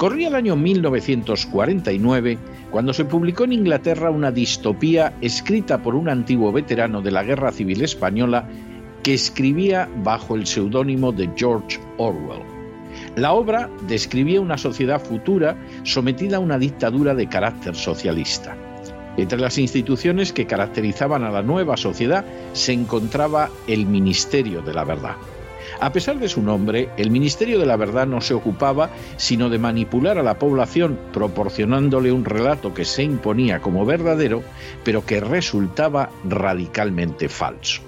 Corría 0.00 0.28
el 0.28 0.34
año 0.34 0.56
1949 0.56 2.38
cuando 2.70 2.94
se 2.94 3.04
publicó 3.04 3.44
en 3.44 3.52
Inglaterra 3.52 4.10
una 4.10 4.32
distopía 4.32 5.12
escrita 5.20 5.82
por 5.82 5.94
un 5.94 6.08
antiguo 6.08 6.50
veterano 6.52 7.02
de 7.02 7.10
la 7.10 7.22
Guerra 7.22 7.52
Civil 7.52 7.82
Española 7.82 8.48
que 9.02 9.12
escribía 9.12 9.90
bajo 10.02 10.36
el 10.36 10.46
seudónimo 10.46 11.12
de 11.12 11.28
George 11.36 11.78
Orwell. 11.98 12.40
La 13.16 13.34
obra 13.34 13.68
describía 13.88 14.40
una 14.40 14.56
sociedad 14.56 15.04
futura 15.04 15.54
sometida 15.82 16.38
a 16.38 16.40
una 16.40 16.56
dictadura 16.56 17.14
de 17.14 17.28
carácter 17.28 17.76
socialista. 17.76 18.56
Entre 19.18 19.38
las 19.38 19.58
instituciones 19.58 20.32
que 20.32 20.46
caracterizaban 20.46 21.24
a 21.24 21.30
la 21.30 21.42
nueva 21.42 21.76
sociedad 21.76 22.24
se 22.54 22.72
encontraba 22.72 23.50
el 23.66 23.84
Ministerio 23.84 24.62
de 24.62 24.72
la 24.72 24.84
Verdad. 24.84 25.16
A 25.78 25.92
pesar 25.92 26.18
de 26.18 26.28
su 26.28 26.42
nombre, 26.42 26.88
el 26.96 27.10
Ministerio 27.10 27.58
de 27.58 27.66
la 27.66 27.76
Verdad 27.76 28.06
no 28.06 28.20
se 28.20 28.34
ocupaba 28.34 28.90
sino 29.16 29.48
de 29.48 29.58
manipular 29.58 30.18
a 30.18 30.22
la 30.22 30.38
población 30.38 30.98
proporcionándole 31.12 32.10
un 32.10 32.24
relato 32.24 32.74
que 32.74 32.84
se 32.84 33.02
imponía 33.02 33.60
como 33.60 33.86
verdadero, 33.86 34.42
pero 34.84 35.06
que 35.06 35.20
resultaba 35.20 36.10
radicalmente 36.24 37.28
falso. 37.28 37.82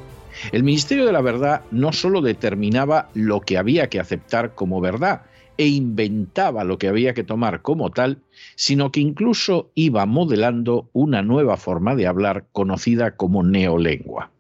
El 0.52 0.62
Ministerio 0.62 1.06
de 1.06 1.12
la 1.12 1.20
Verdad 1.20 1.62
no 1.70 1.92
solo 1.92 2.20
determinaba 2.20 3.08
lo 3.14 3.40
que 3.40 3.58
había 3.58 3.88
que 3.88 4.00
aceptar 4.00 4.54
como 4.54 4.80
verdad, 4.80 5.22
e 5.58 5.66
inventaba 5.66 6.64
lo 6.64 6.78
que 6.78 6.88
había 6.88 7.14
que 7.14 7.24
tomar 7.24 7.62
como 7.62 7.90
tal, 7.90 8.18
sino 8.56 8.90
que 8.90 9.00
incluso 9.00 9.70
iba 9.74 10.06
modelando 10.06 10.88
una 10.92 11.22
nueva 11.22 11.56
forma 11.56 11.94
de 11.94 12.06
hablar 12.06 12.46
conocida 12.52 13.16
como 13.16 13.42
neolengua. 13.42 14.30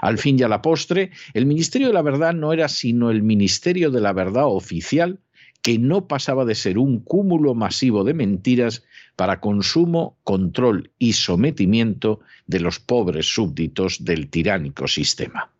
Al 0.00 0.18
fin 0.18 0.38
y 0.38 0.42
a 0.42 0.48
la 0.48 0.62
postre, 0.62 1.10
el 1.34 1.46
Ministerio 1.46 1.88
de 1.88 1.94
la 1.94 2.02
Verdad 2.02 2.34
no 2.34 2.52
era 2.52 2.68
sino 2.68 3.10
el 3.10 3.22
Ministerio 3.22 3.90
de 3.90 4.00
la 4.00 4.12
Verdad 4.12 4.46
oficial, 4.46 5.20
que 5.62 5.78
no 5.78 6.06
pasaba 6.06 6.44
de 6.44 6.54
ser 6.54 6.78
un 6.78 7.00
cúmulo 7.00 7.54
masivo 7.54 8.04
de 8.04 8.14
mentiras 8.14 8.84
para 9.16 9.40
consumo, 9.40 10.18
control 10.24 10.90
y 10.98 11.12
sometimiento 11.12 12.20
de 12.46 12.60
los 12.60 12.78
pobres 12.78 13.26
súbditos 13.26 14.04
del 14.04 14.28
tiránico 14.30 14.88
sistema. 14.88 15.50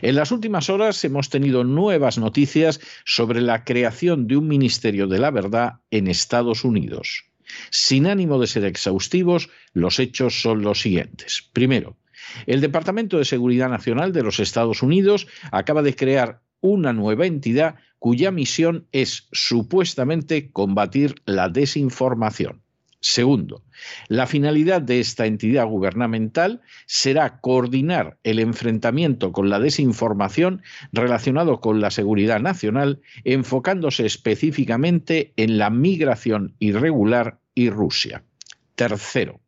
En 0.00 0.14
las 0.14 0.32
últimas 0.32 0.70
horas 0.70 1.04
hemos 1.04 1.28
tenido 1.28 1.64
nuevas 1.64 2.16
noticias 2.16 2.80
sobre 3.04 3.42
la 3.42 3.64
creación 3.64 4.26
de 4.26 4.36
un 4.38 4.48
Ministerio 4.48 5.06
de 5.06 5.18
la 5.18 5.30
Verdad 5.30 5.80
en 5.90 6.08
Estados 6.08 6.64
Unidos. 6.64 7.26
Sin 7.70 8.06
ánimo 8.06 8.38
de 8.38 8.46
ser 8.46 8.64
exhaustivos, 8.64 9.50
los 9.72 9.98
hechos 9.98 10.40
son 10.40 10.62
los 10.62 10.80
siguientes. 10.80 11.48
Primero, 11.52 11.96
el 12.46 12.60
Departamento 12.60 13.18
de 13.18 13.24
Seguridad 13.24 13.68
Nacional 13.68 14.12
de 14.12 14.22
los 14.22 14.40
Estados 14.40 14.82
Unidos 14.82 15.26
acaba 15.52 15.82
de 15.82 15.94
crear 15.94 16.40
una 16.60 16.92
nueva 16.92 17.26
entidad 17.26 17.76
cuya 17.98 18.30
misión 18.30 18.86
es 18.92 19.28
supuestamente 19.32 20.50
combatir 20.50 21.16
la 21.24 21.48
desinformación. 21.48 22.62
Segundo, 23.00 23.62
la 24.08 24.26
finalidad 24.26 24.82
de 24.82 24.98
esta 24.98 25.26
entidad 25.26 25.66
gubernamental 25.66 26.62
será 26.86 27.40
coordinar 27.40 28.18
el 28.24 28.40
enfrentamiento 28.40 29.30
con 29.30 29.50
la 29.50 29.60
desinformación 29.60 30.62
relacionado 30.92 31.60
con 31.60 31.80
la 31.80 31.92
seguridad 31.92 32.40
nacional, 32.40 33.00
enfocándose 33.22 34.04
específicamente 34.04 35.32
en 35.36 35.58
la 35.58 35.70
migración 35.70 36.56
irregular 36.58 37.38
y 37.54 37.70
Rusia. 37.70 38.24
Tercero, 38.74 39.40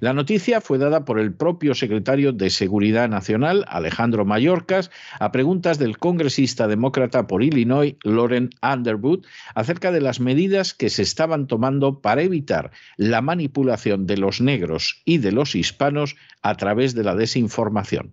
la 0.00 0.12
noticia 0.12 0.60
fue 0.60 0.78
dada 0.78 1.04
por 1.04 1.18
el 1.18 1.32
propio 1.32 1.74
secretario 1.74 2.32
de 2.32 2.50
Seguridad 2.50 3.08
Nacional, 3.08 3.64
Alejandro 3.68 4.24
Mayorkas, 4.24 4.90
a 5.20 5.32
preguntas 5.32 5.78
del 5.78 5.98
congresista 5.98 6.68
demócrata 6.68 7.26
por 7.26 7.42
Illinois, 7.42 7.94
Lauren 8.02 8.50
Underwood, 8.62 9.24
acerca 9.54 9.92
de 9.92 10.00
las 10.00 10.20
medidas 10.20 10.74
que 10.74 10.90
se 10.90 11.02
estaban 11.02 11.46
tomando 11.46 12.00
para 12.00 12.22
evitar 12.22 12.70
la 12.96 13.22
manipulación 13.22 14.06
de 14.06 14.16
los 14.16 14.40
negros 14.40 15.02
y 15.04 15.18
de 15.18 15.32
los 15.32 15.54
hispanos 15.54 16.16
a 16.42 16.54
través 16.56 16.94
de 16.94 17.04
la 17.04 17.14
desinformación. 17.14 18.12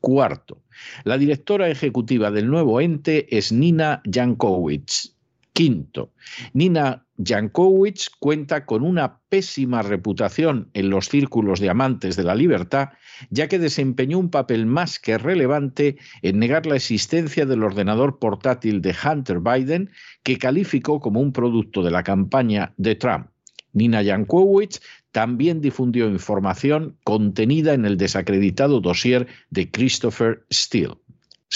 Cuarto, 0.00 0.62
la 1.04 1.16
directora 1.16 1.68
ejecutiva 1.68 2.30
del 2.30 2.50
nuevo 2.50 2.80
ente 2.80 3.36
es 3.36 3.52
Nina 3.52 4.02
Jankowicz. 4.04 5.14
Quinto, 5.54 6.12
Nina 6.52 7.03
Jankowicz 7.16 8.10
cuenta 8.18 8.66
con 8.66 8.82
una 8.82 9.20
pésima 9.28 9.82
reputación 9.82 10.70
en 10.74 10.90
los 10.90 11.08
círculos 11.08 11.60
de 11.60 11.70
amantes 11.70 12.16
de 12.16 12.24
la 12.24 12.34
libertad, 12.34 12.90
ya 13.30 13.48
que 13.48 13.58
desempeñó 13.58 14.18
un 14.18 14.30
papel 14.30 14.66
más 14.66 14.98
que 14.98 15.16
relevante 15.16 15.96
en 16.22 16.38
negar 16.38 16.66
la 16.66 16.76
existencia 16.76 17.46
del 17.46 17.62
ordenador 17.62 18.18
portátil 18.18 18.82
de 18.82 18.94
Hunter 18.94 19.40
Biden, 19.40 19.90
que 20.22 20.38
calificó 20.38 21.00
como 21.00 21.20
un 21.20 21.32
producto 21.32 21.82
de 21.82 21.92
la 21.92 22.02
campaña 22.02 22.74
de 22.76 22.96
Trump. 22.96 23.28
Nina 23.72 24.02
Jankowicz 24.02 24.80
también 25.12 25.60
difundió 25.60 26.08
información 26.08 26.96
contenida 27.04 27.74
en 27.74 27.84
el 27.84 27.96
desacreditado 27.96 28.80
dossier 28.80 29.28
de 29.50 29.70
Christopher 29.70 30.44
Steele. 30.52 30.94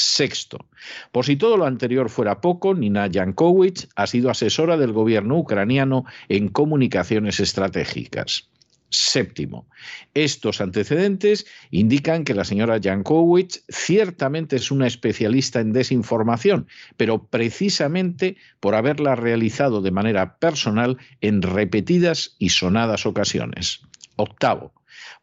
Sexto, 0.01 0.67
por 1.11 1.25
si 1.25 1.35
todo 1.35 1.57
lo 1.57 1.67
anterior 1.67 2.09
fuera 2.09 2.41
poco, 2.41 2.73
Nina 2.73 3.09
Jankowicz 3.11 3.89
ha 3.97 4.07
sido 4.07 4.31
asesora 4.31 4.77
del 4.77 4.93
gobierno 4.93 5.37
ucraniano 5.37 6.05
en 6.29 6.49
comunicaciones 6.49 7.41
estratégicas. 7.41 8.49
Séptimo, 8.91 9.67
estos 10.15 10.61
antecedentes 10.61 11.47
indican 11.73 12.23
que 12.23 12.33
la 12.33 12.45
señora 12.45 12.79
Jankowicz 12.81 13.65
ciertamente 13.69 14.55
es 14.55 14.71
una 14.71 14.87
especialista 14.87 15.59
en 15.59 15.73
desinformación, 15.73 16.69
pero 16.97 17.25
precisamente 17.27 18.37
por 18.61 18.77
haberla 18.77 19.17
realizado 19.17 19.83
de 19.83 19.91
manera 19.91 20.39
personal 20.39 20.97
en 21.21 21.43
repetidas 21.43 22.37
y 22.39 22.51
sonadas 22.51 23.05
ocasiones. 23.05 23.81
Octavo, 24.15 24.73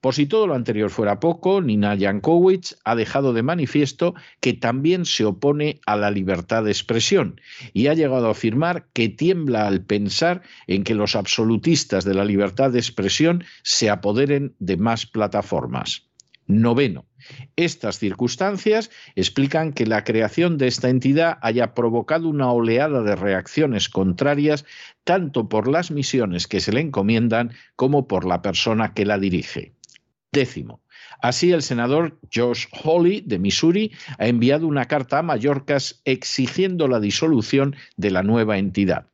por 0.02 0.14
si 0.14 0.26
todo 0.26 0.48
lo 0.48 0.56
anterior 0.56 0.90
fuera 0.90 1.20
poco, 1.20 1.62
Nina 1.62 1.98
Jankowicz 1.98 2.76
ha 2.84 2.96
dejado 2.96 3.34
de 3.34 3.44
manifiesto 3.44 4.16
que 4.40 4.54
también 4.54 5.06
se 5.06 5.26
opone 5.26 5.80
a 5.86 5.96
la 5.96 6.12
libertad 6.12 6.64
de 6.64 6.72
expresión 6.72 7.42
y 7.74 7.88
ha 7.88 7.94
llegado 7.94 8.28
a 8.28 8.32
afirmar 8.32 8.88
que 8.94 9.10
tiembla 9.10 9.68
al 9.68 9.82
pensar 9.82 10.42
en 10.68 10.84
que 10.84 10.96
los 10.96 11.16
absolutistas 11.16 12.06
de 12.06 12.14
la 12.14 12.26
libertad 12.26 12.72
de 12.72 12.80
expresión 12.80 13.44
se 13.64 13.90
apoderen 13.90 14.56
de 14.60 14.78
más 14.78 15.06
plataformas. 15.06 16.04
Noveno. 16.48 17.06
Estas 17.56 18.00
circunstancias 18.00 18.92
explican 19.16 19.74
que 19.74 19.86
la 19.86 20.04
creación 20.04 20.58
de 20.58 20.68
esta 20.68 20.90
entidad 20.90 21.38
haya 21.42 21.74
provocado 21.74 22.28
una 22.28 22.52
oleada 22.52 23.02
de 23.04 23.16
reacciones 23.16 23.90
contrarias 23.90 24.66
tanto 25.04 25.50
por 25.50 25.68
las 25.68 25.92
misiones 25.92 26.48
que 26.48 26.60
se 26.60 26.72
le 26.72 26.82
encomiendan 26.82 27.54
como 27.76 28.08
por 28.08 28.26
la 28.26 28.42
persona 28.42 28.94
que 28.94 29.06
la 29.06 29.18
dirige. 29.18 29.74
Décimo. 30.32 30.82
Así, 31.22 31.52
el 31.52 31.62
senador 31.62 32.20
Josh 32.34 32.66
Hawley 32.84 33.22
de 33.22 33.40
Missouri 33.40 33.92
ha 34.18 34.28
enviado 34.28 34.68
una 34.68 34.86
carta 34.86 35.20
a 35.20 35.24
Mallorcas 35.24 36.02
exigiendo 36.04 36.88
la 36.88 37.00
disolución 37.00 37.76
de 37.96 38.12
la 38.12 38.22
nueva 38.22 38.58
entidad. 38.58 39.08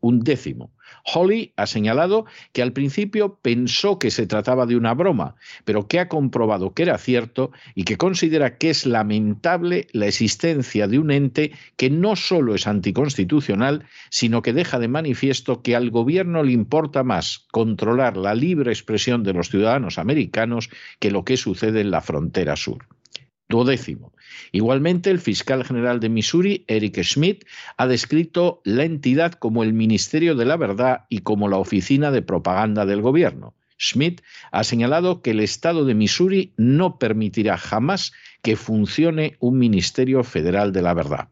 Un 0.00 0.20
décimo. 0.20 0.70
Holly 1.14 1.52
ha 1.56 1.66
señalado 1.66 2.26
que 2.52 2.62
al 2.62 2.72
principio 2.72 3.38
pensó 3.40 3.98
que 3.98 4.10
se 4.10 4.26
trataba 4.26 4.66
de 4.66 4.76
una 4.76 4.94
broma, 4.94 5.36
pero 5.64 5.86
que 5.88 6.00
ha 6.00 6.08
comprobado 6.08 6.74
que 6.74 6.82
era 6.82 6.98
cierto 6.98 7.50
y 7.74 7.84
que 7.84 7.96
considera 7.96 8.58
que 8.58 8.70
es 8.70 8.86
lamentable 8.86 9.86
la 9.92 10.06
existencia 10.06 10.86
de 10.86 10.98
un 10.98 11.10
ente 11.10 11.52
que 11.76 11.90
no 11.90 12.16
solo 12.16 12.54
es 12.54 12.66
anticonstitucional, 12.66 13.86
sino 14.10 14.42
que 14.42 14.52
deja 14.52 14.78
de 14.78 14.88
manifiesto 14.88 15.62
que 15.62 15.76
al 15.76 15.90
gobierno 15.90 16.42
le 16.42 16.52
importa 16.52 17.04
más 17.04 17.46
controlar 17.50 18.16
la 18.16 18.34
libre 18.34 18.70
expresión 18.70 19.22
de 19.22 19.32
los 19.32 19.48
ciudadanos 19.48 19.98
americanos 19.98 20.70
que 20.98 21.10
lo 21.10 21.24
que 21.24 21.36
sucede 21.36 21.80
en 21.80 21.90
la 21.90 22.00
frontera 22.00 22.56
sur. 22.56 22.86
Duodécimo. 23.48 24.12
Igualmente, 24.52 25.10
el 25.10 25.20
fiscal 25.20 25.64
general 25.64 26.00
de 26.00 26.10
Missouri, 26.10 26.64
Eric 26.68 27.02
Schmidt, 27.02 27.44
ha 27.78 27.86
descrito 27.86 28.60
la 28.64 28.84
entidad 28.84 29.32
como 29.32 29.62
el 29.62 29.72
Ministerio 29.72 30.34
de 30.34 30.44
la 30.44 30.56
Verdad 30.56 31.06
y 31.08 31.20
como 31.20 31.48
la 31.48 31.56
oficina 31.56 32.10
de 32.10 32.22
propaganda 32.22 32.84
del 32.84 33.00
gobierno. 33.00 33.54
Schmidt 33.78 34.20
ha 34.50 34.64
señalado 34.64 35.22
que 35.22 35.30
el 35.30 35.40
Estado 35.40 35.84
de 35.84 35.94
Missouri 35.94 36.52
no 36.56 36.98
permitirá 36.98 37.56
jamás 37.56 38.12
que 38.42 38.56
funcione 38.56 39.36
un 39.38 39.58
Ministerio 39.58 40.24
Federal 40.24 40.72
de 40.72 40.82
la 40.82 40.94
Verdad. 40.94 41.28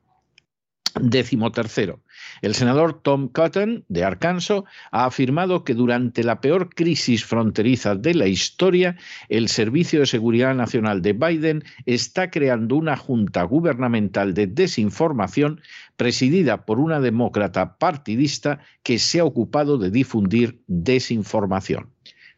Décimo 1.01 1.53
tercero. 1.53 2.01
El 2.41 2.55
senador 2.55 3.03
Tom 3.03 3.29
Cotton, 3.29 3.85
de 3.89 4.05
Arkansas, 4.05 4.63
ha 4.91 5.05
afirmado 5.05 5.63
que 5.63 5.75
durante 5.75 6.25
la 6.25 6.41
peor 6.41 6.75
crisis 6.75 7.25
fronteriza 7.25 7.95
de 7.95 8.15
la 8.15 8.27
historia, 8.29 8.97
el 9.29 9.49
Servicio 9.49 10.01
de 10.01 10.07
Seguridad 10.07 10.55
Nacional 10.55 11.03
de 11.03 11.13
Biden 11.13 11.65
está 11.85 12.31
creando 12.31 12.77
una 12.77 12.97
junta 12.97 13.43
gubernamental 13.43 14.33
de 14.33 14.47
desinformación 14.47 15.61
presidida 15.97 16.65
por 16.65 16.81
una 16.81 17.01
demócrata 17.01 17.77
partidista 17.77 18.61
que 18.83 18.99
se 18.99 19.21
ha 19.21 19.25
ocupado 19.25 19.77
de 19.77 19.91
difundir 19.91 20.63
desinformación. 20.67 21.91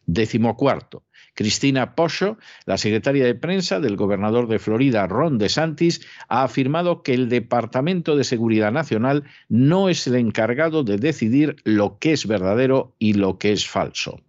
Décimo 0.05 0.57
cuarto. 0.57 1.03
Cristina 1.33 1.95
Posho, 1.95 2.37
la 2.65 2.77
secretaria 2.77 3.25
de 3.25 3.35
prensa 3.35 3.79
del 3.79 3.95
gobernador 3.95 4.47
de 4.47 4.59
Florida, 4.59 5.07
Ron 5.07 5.37
DeSantis, 5.37 6.01
ha 6.27 6.43
afirmado 6.43 7.03
que 7.03 7.13
el 7.13 7.29
Departamento 7.29 8.15
de 8.15 8.23
Seguridad 8.23 8.71
Nacional 8.71 9.23
no 9.47 9.89
es 9.89 10.07
el 10.07 10.15
encargado 10.15 10.83
de 10.83 10.97
decidir 10.97 11.55
lo 11.63 11.97
que 11.99 12.13
es 12.13 12.27
verdadero 12.27 12.95
y 12.99 13.13
lo 13.13 13.37
que 13.37 13.51
es 13.51 13.67
falso. 13.67 14.21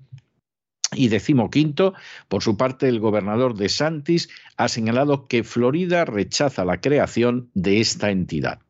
Y 0.92 1.08
decimoquinto, 1.08 1.94
por 2.28 2.42
su 2.42 2.56
parte, 2.56 2.88
el 2.88 2.98
gobernador 2.98 3.54
de 3.54 3.68
Santis 3.68 4.28
ha 4.56 4.68
señalado 4.68 5.28
que 5.28 5.44
Florida 5.44 6.04
rechaza 6.04 6.64
la 6.64 6.80
creación 6.80 7.50
de 7.54 7.80
esta 7.80 8.10
entidad. 8.10 8.60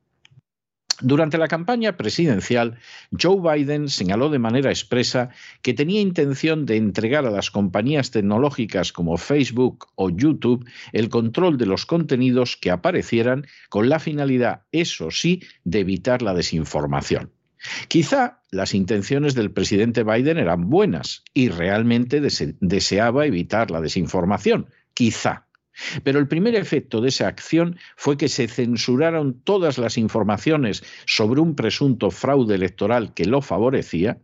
Durante 1.02 1.38
la 1.38 1.49
campaña 1.49 1.97
presidencial, 1.97 2.78
Joe 3.19 3.40
Biden 3.40 3.88
señaló 3.88 4.28
de 4.28 4.38
manera 4.38 4.71
expresa 4.71 5.30
que 5.62 5.75
tenía 5.75 6.00
intención 6.00 6.66
de 6.66 6.76
entregar 6.76 7.26
a 7.26 7.30
las 7.30 7.50
compañías 7.50 8.11
tecnológicas 8.11 8.92
como 8.92 9.16
Facebook 9.16 9.87
o 9.95 10.11
YouTube 10.11 10.66
el 10.92 11.09
control 11.09 11.57
de 11.59 11.66
los 11.66 11.87
contenidos 11.87 12.57
que 12.57 12.71
aparecieran 12.71 13.47
con 13.69 13.88
la 13.88 13.99
finalidad, 13.99 14.62
eso 14.73 15.11
sí, 15.11 15.42
de 15.64 15.80
evitar 15.80 16.23
la 16.23 16.35
desinformación. 16.35 17.33
Quizá 17.88 18.40
las 18.50 18.75
intenciones 18.75 19.35
del 19.35 19.50
presidente 19.50 20.02
Biden 20.02 20.38
eran 20.38 20.71
buenas 20.71 21.25
y 21.35 21.49
realmente 21.49 22.21
deseaba 22.21 23.26
evitar 23.26 23.71
la 23.71 23.80
desinformación. 23.80 24.71
Quizá. 24.95 25.47
Pero 26.04 26.18
el 26.18 26.28
primer 26.28 26.54
efecto 26.54 27.00
de 27.00 27.08
esa 27.08 27.28
acción 27.28 27.76
fue 27.96 28.16
que 28.16 28.28
se 28.28 28.49
censuraron 28.49 29.40
todas 29.44 29.78
las 29.78 29.99
informaciones 29.99 30.82
sobre 31.06 31.40
un 31.40 31.54
presunto 31.54 32.10
fraude 32.10 32.54
electoral 32.54 33.14
que 33.14 33.25
lo 33.25 33.40
favorecía, 33.40 34.18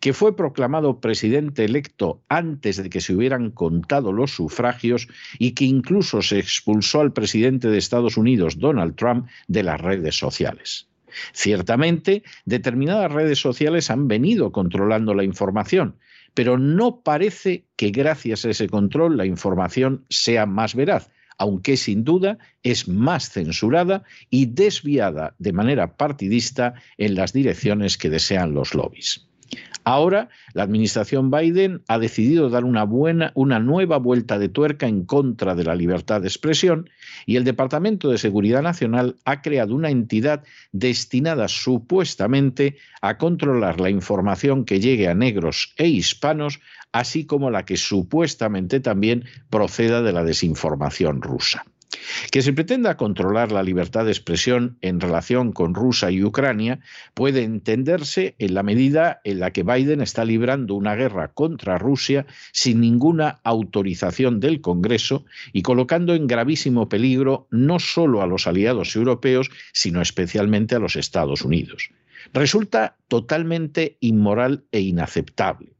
que 0.00 0.12
fue 0.12 0.36
proclamado 0.36 1.00
presidente 1.00 1.64
electo 1.64 2.22
antes 2.28 2.82
de 2.82 2.90
que 2.90 3.00
se 3.00 3.14
hubieran 3.14 3.50
contado 3.50 4.12
los 4.12 4.32
sufragios 4.32 5.08
y 5.38 5.52
que 5.52 5.64
incluso 5.64 6.22
se 6.22 6.38
expulsó 6.38 7.00
al 7.00 7.12
presidente 7.12 7.68
de 7.68 7.78
Estados 7.78 8.16
Unidos, 8.16 8.58
Donald 8.58 8.96
Trump, 8.96 9.26
de 9.48 9.62
las 9.62 9.80
redes 9.80 10.16
sociales. 10.16 10.88
Ciertamente, 11.32 12.22
determinadas 12.44 13.12
redes 13.12 13.38
sociales 13.38 13.90
han 13.90 14.08
venido 14.08 14.50
controlando 14.50 15.14
la 15.14 15.24
información, 15.24 15.96
pero 16.34 16.58
no 16.58 17.00
parece 17.02 17.64
que 17.76 17.90
gracias 17.90 18.44
a 18.44 18.50
ese 18.50 18.68
control 18.68 19.16
la 19.16 19.26
información 19.26 20.04
sea 20.08 20.46
más 20.46 20.74
veraz. 20.74 21.10
aunque 21.38 21.76
sin 21.76 22.04
duda 22.04 22.38
es 22.62 22.86
más 22.86 23.30
censurada 23.30 24.04
y 24.30 24.46
desviada 24.46 25.34
de 25.38 25.52
manera 25.52 25.96
partidista 25.96 26.74
en 26.98 27.16
las 27.16 27.32
direcciones 27.32 27.96
que 27.98 28.10
desean 28.10 28.54
los 28.54 28.74
lobbies. 28.74 29.26
Ahora, 29.84 30.28
la 30.54 30.62
administración 30.62 31.30
Biden 31.30 31.82
ha 31.88 31.98
decidido 31.98 32.50
dar 32.50 32.64
una, 32.64 32.84
buena, 32.84 33.32
una 33.34 33.58
nueva 33.58 33.98
vuelta 33.98 34.38
de 34.38 34.48
tuerca 34.48 34.86
en 34.86 35.04
contra 35.04 35.54
de 35.54 35.64
la 35.64 35.74
libertad 35.74 36.20
de 36.20 36.28
expresión 36.28 36.88
y 37.26 37.36
el 37.36 37.44
Departamento 37.44 38.08
de 38.08 38.18
Seguridad 38.18 38.62
Nacional 38.62 39.16
ha 39.24 39.42
creado 39.42 39.74
una 39.74 39.90
entidad 39.90 40.44
destinada 40.70 41.48
supuestamente 41.48 42.76
a 43.00 43.18
controlar 43.18 43.80
la 43.80 43.90
información 43.90 44.64
que 44.64 44.80
llegue 44.80 45.08
a 45.08 45.14
negros 45.14 45.74
e 45.76 45.88
hispanos, 45.88 46.60
así 46.92 47.26
como 47.26 47.50
la 47.50 47.64
que 47.64 47.76
supuestamente 47.76 48.78
también 48.78 49.24
proceda 49.50 50.02
de 50.02 50.12
la 50.12 50.22
desinformación 50.22 51.22
rusa. 51.22 51.64
Que 52.30 52.42
se 52.42 52.52
pretenda 52.52 52.96
controlar 52.96 53.52
la 53.52 53.62
libertad 53.62 54.04
de 54.04 54.12
expresión 54.12 54.78
en 54.80 55.00
relación 55.00 55.52
con 55.52 55.74
Rusia 55.74 56.10
y 56.10 56.24
Ucrania 56.24 56.80
puede 57.14 57.42
entenderse 57.42 58.34
en 58.38 58.54
la 58.54 58.62
medida 58.62 59.20
en 59.24 59.40
la 59.40 59.50
que 59.50 59.62
Biden 59.62 60.00
está 60.00 60.24
librando 60.24 60.74
una 60.74 60.94
guerra 60.94 61.28
contra 61.28 61.78
Rusia 61.78 62.26
sin 62.52 62.80
ninguna 62.80 63.40
autorización 63.44 64.40
del 64.40 64.60
Congreso 64.60 65.24
y 65.52 65.62
colocando 65.62 66.14
en 66.14 66.26
gravísimo 66.26 66.88
peligro 66.88 67.46
no 67.50 67.78
solo 67.78 68.22
a 68.22 68.26
los 68.26 68.46
aliados 68.46 68.96
europeos, 68.96 69.50
sino 69.72 70.00
especialmente 70.00 70.74
a 70.74 70.78
los 70.78 70.96
Estados 70.96 71.42
Unidos. 71.42 71.90
Resulta 72.32 72.96
totalmente 73.08 73.96
inmoral 74.00 74.64
e 74.72 74.80
inaceptable. 74.80 75.72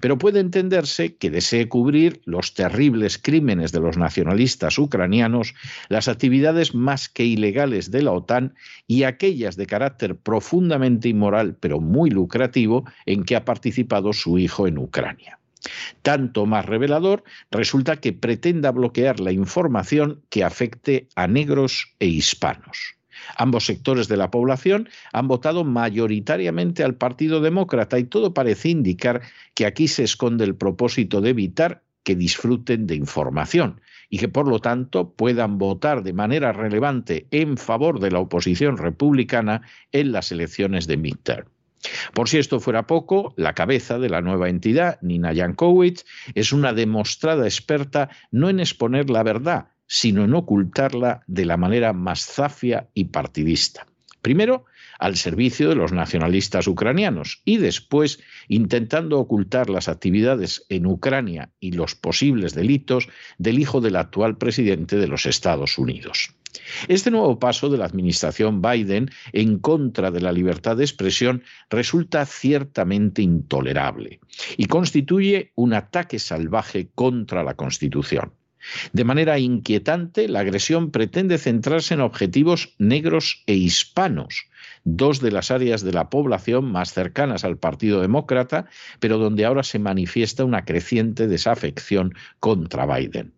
Pero 0.00 0.18
puede 0.18 0.40
entenderse 0.40 1.16
que 1.16 1.30
desee 1.30 1.68
cubrir 1.68 2.20
los 2.24 2.54
terribles 2.54 3.18
crímenes 3.18 3.72
de 3.72 3.80
los 3.80 3.96
nacionalistas 3.96 4.78
ucranianos, 4.78 5.54
las 5.88 6.08
actividades 6.08 6.74
más 6.74 7.08
que 7.08 7.24
ilegales 7.24 7.90
de 7.90 8.02
la 8.02 8.12
OTAN 8.12 8.54
y 8.86 9.04
aquellas 9.04 9.56
de 9.56 9.66
carácter 9.66 10.16
profundamente 10.16 11.08
inmoral 11.08 11.56
pero 11.58 11.80
muy 11.80 12.10
lucrativo 12.10 12.84
en 13.06 13.24
que 13.24 13.36
ha 13.36 13.44
participado 13.44 14.12
su 14.12 14.38
hijo 14.38 14.66
en 14.66 14.78
Ucrania. 14.78 15.38
Tanto 16.02 16.46
más 16.46 16.64
revelador 16.64 17.22
resulta 17.50 18.00
que 18.00 18.12
pretenda 18.12 18.70
bloquear 18.70 19.20
la 19.20 19.32
información 19.32 20.22
que 20.30 20.44
afecte 20.44 21.08
a 21.14 21.26
negros 21.26 21.94
e 21.98 22.06
hispanos. 22.06 22.99
Ambos 23.36 23.66
sectores 23.66 24.08
de 24.08 24.16
la 24.16 24.30
población 24.30 24.88
han 25.12 25.28
votado 25.28 25.64
mayoritariamente 25.64 26.84
al 26.84 26.94
Partido 26.94 27.40
Demócrata 27.40 27.98
y 27.98 28.04
todo 28.04 28.34
parece 28.34 28.68
indicar 28.68 29.22
que 29.54 29.66
aquí 29.66 29.88
se 29.88 30.04
esconde 30.04 30.44
el 30.44 30.54
propósito 30.54 31.20
de 31.20 31.30
evitar 31.30 31.82
que 32.02 32.16
disfruten 32.16 32.86
de 32.86 32.94
información 32.94 33.80
y 34.08 34.18
que 34.18 34.28
por 34.28 34.48
lo 34.48 34.58
tanto 34.58 35.12
puedan 35.12 35.58
votar 35.58 36.02
de 36.02 36.12
manera 36.12 36.52
relevante 36.52 37.26
en 37.30 37.56
favor 37.56 38.00
de 38.00 38.10
la 38.10 38.18
oposición 38.18 38.76
republicana 38.76 39.62
en 39.92 40.12
las 40.12 40.32
elecciones 40.32 40.86
de 40.86 40.96
midterm. 40.96 41.46
Por 42.12 42.28
si 42.28 42.38
esto 42.38 42.60
fuera 42.60 42.86
poco, 42.86 43.32
la 43.36 43.54
cabeza 43.54 43.98
de 43.98 44.10
la 44.10 44.20
nueva 44.20 44.48
entidad, 44.48 44.98
Nina 45.00 45.32
Jankowicz, 45.34 46.04
es 46.34 46.52
una 46.52 46.72
demostrada 46.72 47.44
experta 47.44 48.10
no 48.30 48.50
en 48.50 48.60
exponer 48.60 49.08
la 49.08 49.22
verdad, 49.22 49.68
sino 49.92 50.22
en 50.24 50.34
ocultarla 50.34 51.24
de 51.26 51.44
la 51.44 51.56
manera 51.56 51.92
más 51.92 52.24
zafia 52.24 52.88
y 52.94 53.06
partidista. 53.06 53.88
Primero, 54.22 54.64
al 55.00 55.16
servicio 55.16 55.68
de 55.68 55.74
los 55.74 55.90
nacionalistas 55.90 56.68
ucranianos 56.68 57.42
y 57.44 57.56
después 57.56 58.20
intentando 58.46 59.18
ocultar 59.18 59.68
las 59.68 59.88
actividades 59.88 60.64
en 60.68 60.86
Ucrania 60.86 61.50
y 61.58 61.72
los 61.72 61.96
posibles 61.96 62.54
delitos 62.54 63.08
del 63.38 63.58
hijo 63.58 63.80
del 63.80 63.96
actual 63.96 64.38
presidente 64.38 64.96
de 64.96 65.08
los 65.08 65.26
Estados 65.26 65.76
Unidos. 65.76 66.34
Este 66.86 67.10
nuevo 67.10 67.40
paso 67.40 67.68
de 67.68 67.78
la 67.78 67.86
administración 67.86 68.62
Biden 68.62 69.10
en 69.32 69.58
contra 69.58 70.12
de 70.12 70.20
la 70.20 70.30
libertad 70.30 70.76
de 70.76 70.84
expresión 70.84 71.42
resulta 71.68 72.26
ciertamente 72.26 73.22
intolerable 73.22 74.20
y 74.56 74.66
constituye 74.66 75.50
un 75.56 75.74
ataque 75.74 76.20
salvaje 76.20 76.90
contra 76.94 77.42
la 77.42 77.54
Constitución. 77.54 78.34
De 78.92 79.04
manera 79.04 79.38
inquietante, 79.38 80.28
la 80.28 80.40
agresión 80.40 80.90
pretende 80.90 81.38
centrarse 81.38 81.94
en 81.94 82.00
objetivos 82.00 82.74
negros 82.78 83.42
e 83.46 83.54
hispanos, 83.54 84.46
dos 84.84 85.20
de 85.20 85.30
las 85.30 85.50
áreas 85.50 85.82
de 85.82 85.92
la 85.92 86.10
población 86.10 86.70
más 86.70 86.92
cercanas 86.92 87.44
al 87.44 87.58
Partido 87.58 88.00
Demócrata, 88.00 88.66
pero 88.98 89.18
donde 89.18 89.44
ahora 89.44 89.62
se 89.62 89.78
manifiesta 89.78 90.44
una 90.44 90.64
creciente 90.64 91.26
desafección 91.26 92.14
contra 92.38 92.86
Biden. 92.86 93.32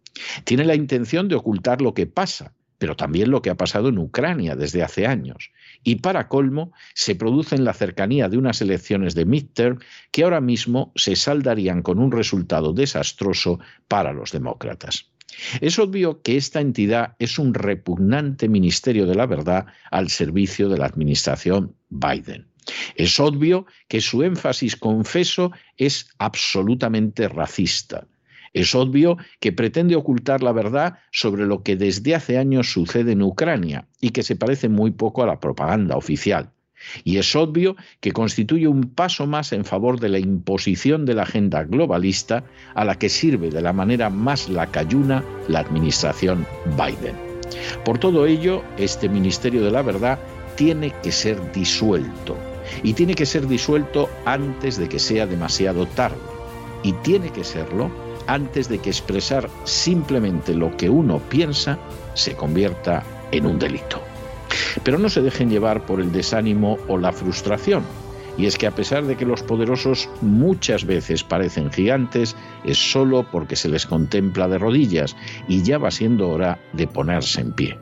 Tiene 0.44 0.64
la 0.64 0.74
intención 0.74 1.28
de 1.28 1.36
ocultar 1.36 1.80
lo 1.80 1.94
que 1.94 2.06
pasa, 2.06 2.52
pero 2.82 2.96
también 2.96 3.30
lo 3.30 3.42
que 3.42 3.50
ha 3.50 3.54
pasado 3.54 3.90
en 3.90 3.98
Ucrania 3.98 4.56
desde 4.56 4.82
hace 4.82 5.06
años. 5.06 5.52
Y 5.84 5.96
para 5.96 6.26
colmo, 6.26 6.72
se 6.94 7.14
produce 7.14 7.54
en 7.54 7.64
la 7.64 7.74
cercanía 7.74 8.28
de 8.28 8.38
unas 8.38 8.60
elecciones 8.60 9.14
de 9.14 9.24
midterm 9.24 9.78
que 10.10 10.24
ahora 10.24 10.40
mismo 10.40 10.90
se 10.96 11.14
saldarían 11.14 11.82
con 11.82 12.00
un 12.00 12.10
resultado 12.10 12.72
desastroso 12.72 13.60
para 13.86 14.12
los 14.12 14.32
demócratas. 14.32 15.11
Es 15.60 15.78
obvio 15.78 16.22
que 16.22 16.36
esta 16.36 16.60
entidad 16.60 17.16
es 17.18 17.38
un 17.38 17.54
repugnante 17.54 18.48
ministerio 18.48 19.06
de 19.06 19.14
la 19.14 19.26
verdad 19.26 19.66
al 19.90 20.08
servicio 20.08 20.68
de 20.68 20.78
la 20.78 20.86
administración 20.86 21.74
Biden. 21.88 22.48
Es 22.94 23.18
obvio 23.18 23.66
que 23.88 24.00
su 24.00 24.22
énfasis 24.22 24.76
confeso 24.76 25.52
es 25.76 26.08
absolutamente 26.18 27.28
racista. 27.28 28.06
Es 28.52 28.74
obvio 28.74 29.16
que 29.40 29.52
pretende 29.52 29.96
ocultar 29.96 30.42
la 30.42 30.52
verdad 30.52 30.98
sobre 31.10 31.46
lo 31.46 31.62
que 31.62 31.76
desde 31.76 32.14
hace 32.14 32.36
años 32.36 32.70
sucede 32.70 33.12
en 33.12 33.22
Ucrania 33.22 33.88
y 34.00 34.10
que 34.10 34.22
se 34.22 34.36
parece 34.36 34.68
muy 34.68 34.90
poco 34.90 35.22
a 35.22 35.26
la 35.26 35.40
propaganda 35.40 35.96
oficial. 35.96 36.52
Y 37.04 37.18
es 37.18 37.34
obvio 37.36 37.76
que 38.00 38.12
constituye 38.12 38.68
un 38.68 38.84
paso 38.90 39.26
más 39.26 39.52
en 39.52 39.64
favor 39.64 40.00
de 40.00 40.08
la 40.08 40.18
imposición 40.18 41.04
de 41.04 41.14
la 41.14 41.22
agenda 41.22 41.64
globalista 41.64 42.44
a 42.74 42.84
la 42.84 42.96
que 42.96 43.08
sirve 43.08 43.50
de 43.50 43.62
la 43.62 43.72
manera 43.72 44.10
más 44.10 44.48
lacayuna 44.48 45.24
la 45.48 45.60
administración 45.60 46.46
Biden. 46.76 47.16
Por 47.84 47.98
todo 47.98 48.26
ello, 48.26 48.62
este 48.78 49.08
Ministerio 49.08 49.62
de 49.64 49.70
la 49.70 49.82
Verdad 49.82 50.18
tiene 50.56 50.92
que 51.02 51.12
ser 51.12 51.52
disuelto. 51.52 52.36
Y 52.82 52.92
tiene 52.92 53.14
que 53.14 53.26
ser 53.26 53.46
disuelto 53.46 54.08
antes 54.24 54.78
de 54.78 54.88
que 54.88 54.98
sea 54.98 55.26
demasiado 55.26 55.86
tarde. 55.86 56.16
Y 56.82 56.92
tiene 56.92 57.30
que 57.30 57.44
serlo 57.44 57.90
antes 58.26 58.68
de 58.68 58.78
que 58.78 58.90
expresar 58.90 59.48
simplemente 59.64 60.54
lo 60.54 60.76
que 60.76 60.88
uno 60.88 61.18
piensa 61.18 61.78
se 62.14 62.34
convierta 62.34 63.02
en 63.32 63.46
un 63.46 63.58
delito. 63.58 64.11
Pero 64.84 64.98
no 64.98 65.08
se 65.08 65.22
dejen 65.22 65.50
llevar 65.50 65.84
por 65.86 66.00
el 66.00 66.12
desánimo 66.12 66.78
o 66.88 66.98
la 66.98 67.12
frustración. 67.12 67.82
Y 68.38 68.46
es 68.46 68.56
que 68.56 68.66
a 68.66 68.74
pesar 68.74 69.04
de 69.04 69.16
que 69.16 69.26
los 69.26 69.42
poderosos 69.42 70.08
muchas 70.22 70.86
veces 70.86 71.22
parecen 71.22 71.70
gigantes, 71.70 72.34
es 72.64 72.78
solo 72.78 73.26
porque 73.30 73.56
se 73.56 73.68
les 73.68 73.86
contempla 73.86 74.48
de 74.48 74.58
rodillas 74.58 75.16
y 75.48 75.62
ya 75.62 75.78
va 75.78 75.90
siendo 75.90 76.30
hora 76.30 76.58
de 76.72 76.86
ponerse 76.86 77.42
en 77.42 77.52
pie. 77.52 77.78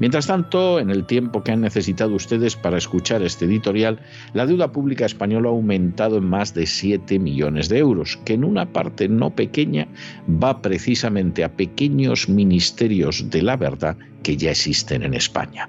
Mientras 0.00 0.26
tanto, 0.26 0.80
en 0.80 0.90
el 0.90 1.04
tiempo 1.04 1.42
que 1.42 1.52
han 1.52 1.60
necesitado 1.60 2.14
ustedes 2.14 2.56
para 2.56 2.78
escuchar 2.78 3.22
este 3.22 3.44
editorial, 3.44 4.00
la 4.32 4.46
deuda 4.46 4.72
pública 4.72 5.06
española 5.06 5.48
ha 5.48 5.52
aumentado 5.52 6.18
en 6.18 6.24
más 6.24 6.54
de 6.54 6.66
7 6.66 7.18
millones 7.18 7.68
de 7.68 7.78
euros, 7.78 8.18
que 8.24 8.34
en 8.34 8.44
una 8.44 8.66
parte 8.66 9.08
no 9.08 9.34
pequeña 9.34 9.86
va 10.28 10.60
precisamente 10.62 11.44
a 11.44 11.52
pequeños 11.52 12.28
ministerios 12.28 13.30
de 13.30 13.42
la 13.42 13.56
verdad 13.56 13.96
que 14.22 14.36
ya 14.36 14.50
existen 14.50 15.02
en 15.02 15.14
España. 15.14 15.68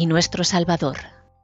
y 0.00 0.06
nuestro 0.06 0.44
Salvador. 0.44 0.96